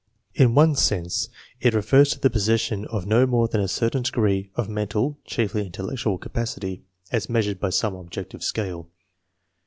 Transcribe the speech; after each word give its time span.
In 0.33 0.55
one 0.55 0.73
sense 0.75 1.29
it 1.59 1.75
refers 1.75 2.09
to 2.09 2.19
the 2.19 2.31
possession 2.31 2.85
of 2.85 3.05
no 3.05 3.27
more 3.27 3.47
than 3.47 3.61
a 3.61 3.67
certain 3.67 4.01
degree 4.01 4.49
of 4.55 4.67
men 4.67 4.87
tal 4.87 5.19
(chiefly 5.25 5.63
intellectual) 5.63 6.17
capacity, 6.17 6.81
as 7.11 7.29
measured 7.29 7.59
by 7.59 7.69
some 7.69 7.93
objective 7.93 8.43
scale. 8.43 8.89